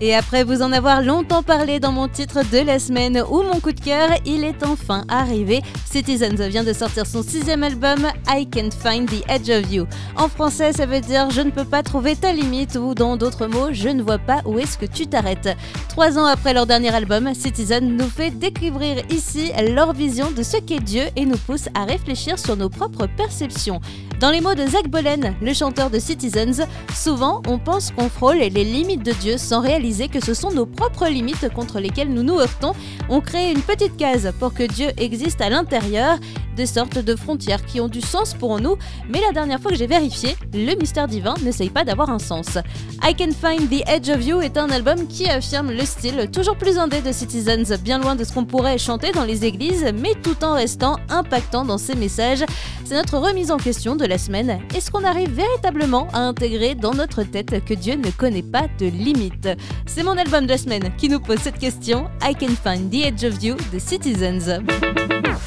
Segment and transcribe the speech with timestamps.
[0.00, 3.60] Et après vous en avoir longtemps parlé dans mon titre de la semaine ou mon
[3.60, 5.62] coup de cœur, il est enfin arrivé.
[5.88, 9.86] Citizens vient de sortir son sixième album I Can't Find the Edge of You.
[10.16, 13.46] En français, ça veut dire Je ne peux pas trouver ta limite ou dans d'autres
[13.46, 15.56] mots, Je ne vois pas où est-ce que tu t'arrêtes.
[15.88, 20.56] Trois ans après leur dernier album, Citizen nous fait découvrir ici leur vision de ce
[20.56, 23.80] qu'est Dieu et nous pousse à réfléchir sur nos propres perceptions.
[24.20, 28.38] Dans les mots de Zach Bolen, le chanteur de Citizens, souvent on pense qu'on frôle
[28.38, 32.22] les limites de Dieu sans réaliser que ce sont nos propres limites contre lesquelles nous
[32.22, 32.72] nous heurtons.
[33.10, 36.18] On crée une petite case pour que Dieu existe à l'intérieur,
[36.54, 38.76] des sortes de frontières qui ont du sens pour nous,
[39.08, 42.58] mais la dernière fois que j'ai vérifié, le mystère divin n'essaye pas d'avoir un sens.
[43.02, 46.56] I Can Find the Edge of You est un album qui affirme le style toujours
[46.56, 50.14] plus indé de Citizens, bien loin de ce qu'on pourrait chanter dans les églises, mais
[50.22, 52.44] tout en restant impactant dans ses messages.
[52.84, 54.60] C'est notre remise en question de la semaine.
[54.74, 58.86] Est-ce qu'on arrive véritablement à intégrer dans notre tête que Dieu ne connaît pas de
[58.86, 59.48] limites?
[59.86, 62.08] C'est mon album de la semaine qui nous pose cette question.
[62.22, 64.60] I Can Find the Edge of You de Citizens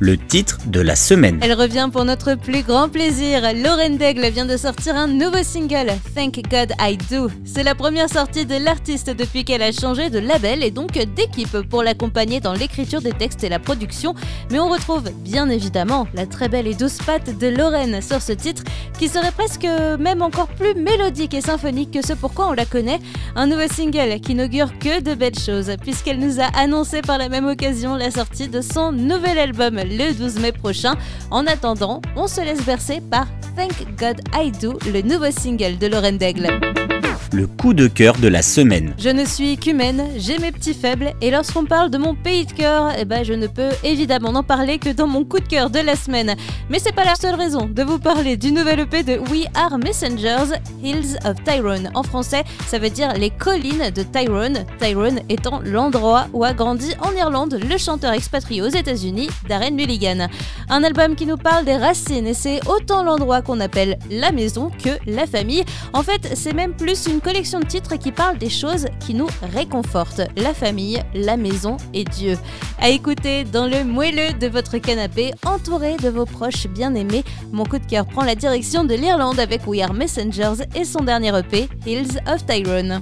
[0.00, 1.38] le titre de la semaine.
[1.42, 3.42] Elle revient pour notre plus grand plaisir.
[3.54, 7.28] Lauren Daigle vient de sortir un nouveau single, Thank God I Do.
[7.44, 11.60] C'est la première sortie de l'artiste depuis qu'elle a changé de label et donc d'équipe
[11.68, 14.14] pour l'accompagner dans l'écriture des textes et la production.
[14.50, 18.32] Mais on retrouve bien évidemment la très belle et douce patte de Lauren sur ce
[18.32, 18.62] titre
[18.98, 19.66] qui serait presque
[19.98, 23.00] même encore plus mélodique et symphonique que ce pourquoi on la connaît.
[23.36, 27.28] Un nouveau single qui n'augure que de belles choses puisqu'elle nous a annoncé par la
[27.28, 30.94] même occasion la sortie de son nouvel album le 12 mai prochain.
[31.30, 35.86] En attendant, on se laisse bercer par Thank God I Do, le nouveau single de
[35.86, 36.93] Lauren Daigle
[37.34, 38.94] le coup de cœur de la semaine.
[38.96, 42.52] Je ne suis qu'humaine, j'ai mes petits faibles, et lorsqu'on parle de mon pays de
[42.52, 45.68] cœur, eh ben je ne peux évidemment n'en parler que dans mon coup de cœur
[45.68, 46.36] de la semaine.
[46.70, 49.78] Mais c'est pas la seule raison de vous parler du nouvel EP de We Are
[49.78, 51.90] Messengers, Hills of Tyrone.
[51.94, 56.92] En français, ça veut dire les collines de Tyrone, Tyrone étant l'endroit où a grandi
[57.00, 60.28] en Irlande le chanteur expatrié aux États-Unis, Darren Mulligan.
[60.70, 64.70] Un album qui nous parle des racines, et c'est autant l'endroit qu'on appelle la maison
[64.82, 65.64] que la famille.
[65.92, 69.28] En fait, c'est même plus une collection de titres qui parle des choses qui nous
[69.54, 72.36] réconfortent, la famille, la maison et Dieu.
[72.78, 77.78] À écouter dans le moelleux de votre canapé, entouré de vos proches bien-aimés, mon coup
[77.78, 81.68] de cœur prend la direction de l'Irlande avec We Are Messengers et son dernier EP,
[81.86, 83.00] Hills of Tyrone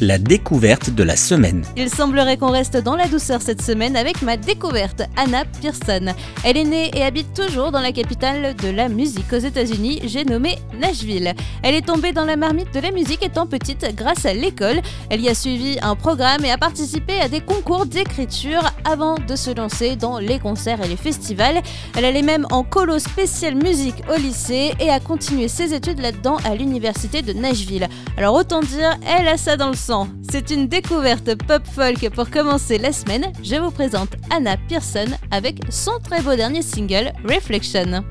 [0.00, 1.64] la découverte de la semaine.
[1.76, 6.14] Il semblerait qu'on reste dans la douceur cette semaine avec ma découverte, Anna Pearson.
[6.44, 10.24] Elle est née et habite toujours dans la capitale de la musique aux États-Unis, j'ai
[10.24, 11.34] nommé Nashville.
[11.62, 14.80] Elle est tombée dans la marmite de la musique étant petite grâce à l'école.
[15.10, 19.36] Elle y a suivi un programme et a participé à des concours d'écriture avant de
[19.36, 21.60] se lancer dans les concerts et les festivals.
[21.96, 26.36] Elle allait même en colo spécial musique au lycée et a continué ses études là-dedans
[26.44, 27.88] à l'université de Nashville.
[28.16, 29.76] Alors autant dire, elle a ça dans le
[30.30, 33.32] c'est une découverte pop-folk pour commencer la semaine.
[33.42, 38.04] Je vous présente Anna Pearson avec son très beau dernier single Reflection.